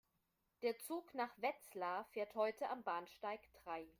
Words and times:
Der 0.63 0.79
Zug 0.79 1.13
nach 1.13 1.29
Wetzlar 1.43 2.05
fährt 2.05 2.33
heute 2.33 2.67
am 2.69 2.81
Bahnsteig 2.81 3.39
drei 3.53 3.87